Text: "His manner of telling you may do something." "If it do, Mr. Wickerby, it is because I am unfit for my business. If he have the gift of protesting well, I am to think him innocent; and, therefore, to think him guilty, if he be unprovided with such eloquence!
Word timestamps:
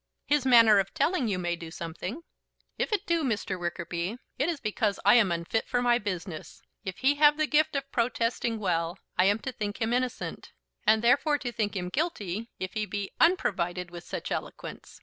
"His 0.25 0.47
manner 0.47 0.79
of 0.79 0.95
telling 0.95 1.27
you 1.27 1.37
may 1.37 1.55
do 1.55 1.69
something." 1.69 2.23
"If 2.75 2.91
it 2.91 3.05
do, 3.05 3.23
Mr. 3.23 3.59
Wickerby, 3.59 4.17
it 4.39 4.49
is 4.49 4.59
because 4.59 4.99
I 5.05 5.13
am 5.13 5.31
unfit 5.31 5.67
for 5.67 5.79
my 5.79 5.99
business. 5.99 6.63
If 6.83 6.97
he 6.97 7.13
have 7.17 7.37
the 7.37 7.45
gift 7.45 7.75
of 7.75 7.91
protesting 7.91 8.57
well, 8.57 8.97
I 9.15 9.25
am 9.25 9.37
to 9.41 9.51
think 9.51 9.79
him 9.79 9.93
innocent; 9.93 10.53
and, 10.87 11.03
therefore, 11.03 11.37
to 11.37 11.51
think 11.51 11.75
him 11.75 11.89
guilty, 11.89 12.49
if 12.59 12.73
he 12.73 12.87
be 12.87 13.11
unprovided 13.21 13.91
with 13.91 14.03
such 14.03 14.31
eloquence! 14.31 14.99